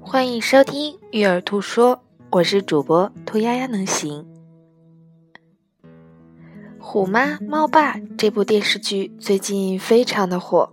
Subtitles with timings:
[0.00, 1.96] 欢迎收听《育儿兔说》，
[2.30, 4.24] 我是主播兔丫丫能行。
[6.78, 10.72] 《虎妈猫爸》这部电视剧最近非常的火，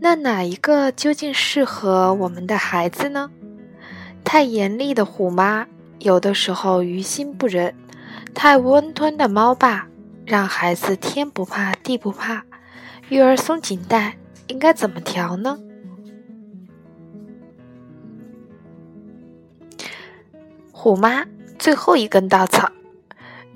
[0.00, 3.30] 那哪一个究竟适合我们的孩子呢？
[4.22, 5.66] 太严厉的虎妈，
[6.00, 7.72] 有的时候于心不忍；
[8.34, 9.88] 太温吞的猫爸，
[10.26, 12.44] 让孩子天不怕地不怕。
[13.08, 14.18] 育儿松紧带，
[14.48, 15.58] 应该怎么调呢？
[20.86, 21.24] 虎妈
[21.58, 22.70] 最后一根稻草，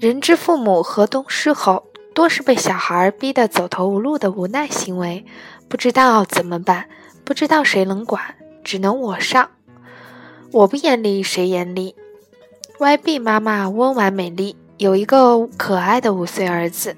[0.01, 5.25] 人之父母河东狮吼，多是被小孩逼得走投无路的无奈行为，
[5.69, 6.87] 不知道怎么办，
[7.23, 9.48] 不知道谁能管，只能我上。
[10.51, 11.95] 我不严厉，谁严厉
[12.80, 16.97] ？YB 妈妈温婉美丽，有一个可爱的五岁儿子。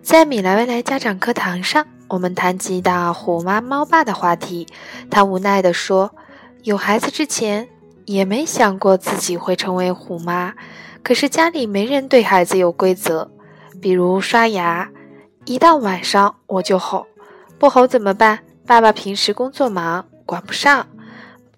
[0.00, 4.66] 在米莱未来家长课堂上，我们谈及到虎妈猫爸的话题，
[5.10, 6.12] 他无奈地说
[6.64, 7.68] ：“有孩子之前。”
[8.06, 10.54] 也没想过自己会成为虎妈，
[11.02, 13.30] 可是家里没人对孩子有规则，
[13.82, 14.88] 比如刷牙，
[15.44, 17.06] 一到晚上我就吼，
[17.58, 18.38] 不吼怎么办？
[18.64, 20.86] 爸爸平时工作忙，管不上，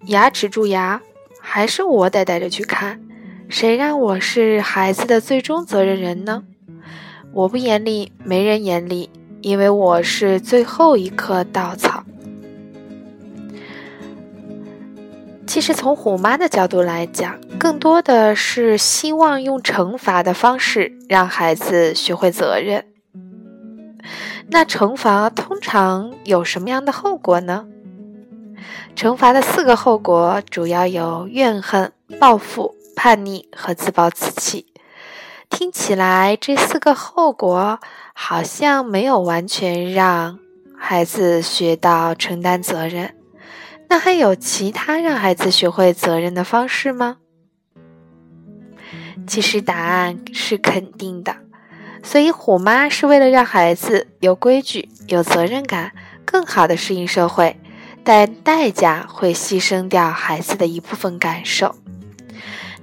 [0.07, 1.01] 牙齿蛀牙，
[1.39, 2.99] 还是我得带着去看，
[3.47, 6.43] 谁让我是孩子的最终责任人呢？
[7.31, 11.98] 我不严厉，没人严厉，因为我是最后一棵稻草。
[15.49, 22.85] 其实从虎妈的角度来讲，更多的是希望用惩罚的方式让孩子学会责任。
[24.49, 27.65] 那惩罚通常有什么样的后果呢？
[28.95, 34.67] 惩罚的四个后果主要有怨恨、报复、叛逆和自暴自弃。
[35.49, 37.79] 听起来这四个后果
[38.13, 40.37] 好像没有完全让
[40.77, 43.15] 孩子学到承担责任。
[43.89, 47.17] 那还有其他让孩子学会责任的方式吗？
[49.27, 51.35] 其实答案是肯定的。
[52.01, 55.91] 所以虎妈是为了让孩子有规矩、有责任感，
[56.23, 57.59] 更好的适应社会，
[58.03, 61.75] 但代价会牺牲掉孩子的一部分感受。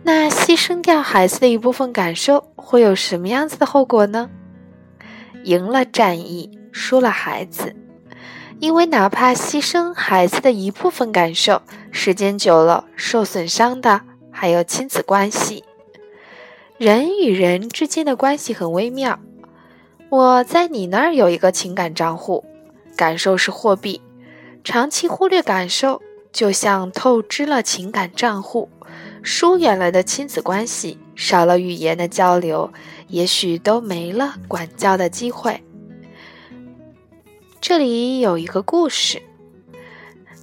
[0.02, 4.28] 那牺牲掉孩子的一部分感受，会有什么样子的后果呢？
[5.44, 7.75] 赢了战役，输了孩子。
[8.59, 14.00] 因为哪怕牺牲孩子的一部分感受，时间久了受损伤的
[14.31, 15.65] 还有亲子关系。
[16.78, 19.19] 人与人之间的关系很微妙。
[20.09, 22.44] 我在你那儿有一个情感账户，
[22.97, 24.00] 感受是货币。
[24.65, 26.00] 长期忽略感受，
[26.33, 28.69] 就像透支了情感账户，
[29.23, 32.73] 疏远了的亲子关系，少了语言的交流，
[33.09, 35.62] 也许都没了管教的机会。
[37.69, 39.21] 这里有一个故事。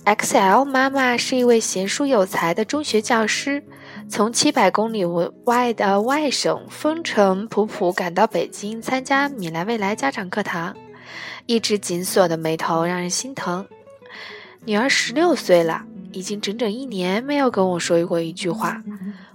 [0.03, 3.63] XL 妈妈是一位贤淑有才的中学教师，
[4.09, 5.05] 从七百公里
[5.45, 10.75] 外的外省风尘仆仆赶到北京参加米兰未来家长课堂，
[11.45, 13.65] 一直紧锁的眉头让人心疼。
[14.65, 18.83] 女儿十六岁了，已经整整一年没有跟我说过一句话，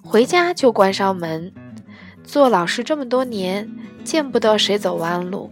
[0.05, 1.51] 回家就关上门。
[2.23, 3.67] 做老师这么多年，
[4.05, 5.51] 见不得谁走弯路。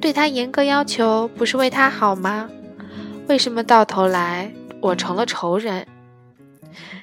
[0.00, 2.48] 对他严格要求，不是为他好吗？
[3.28, 5.86] 为什么到头来我成了仇人？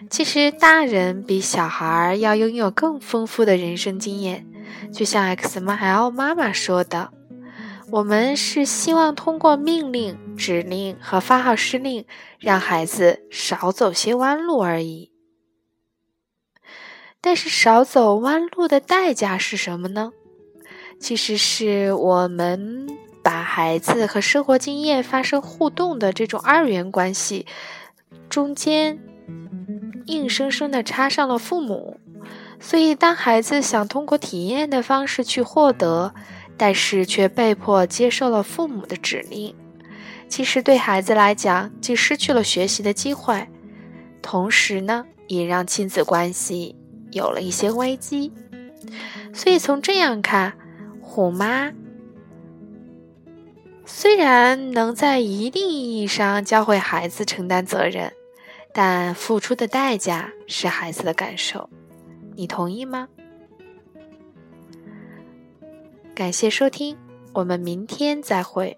[0.09, 4.45] 其实大人比小孩要拥有更丰富的人生经验。
[4.91, 7.11] 就像 X M L 妈妈说的
[7.91, 12.05] ：“我们是希望通过命令、指令和发号施令，
[12.39, 15.11] 让孩子少走些弯路而已。”
[17.19, 20.11] 但是少走弯路的代价是什么呢？
[21.05, 22.87] 其实是我们
[23.21, 27.45] 把孩子和生活经验发生互动的这种二元关系
[28.27, 28.97] 中间，
[30.07, 31.99] 硬生生的插上了父母。
[32.59, 36.15] 所以，当孩子想通过体验的方式去获得，
[36.57, 39.53] 但是却被迫接受了父母的指令，
[40.27, 43.47] 其实对孩子来讲，既失去了学习的机会，
[44.23, 46.75] 同时呢，也让亲子关系
[47.11, 48.33] 有了一些危机。
[49.35, 50.53] 所以，从这样看。
[51.15, 51.71] 虎妈
[53.85, 58.11] 虽然能在一定意义上教会孩子承担责任，
[58.73, 61.69] 但付出的代价是孩子的感受。
[62.35, 63.07] 你同意吗？
[66.13, 66.97] 感谢收听，
[67.31, 68.77] 我们明天再会。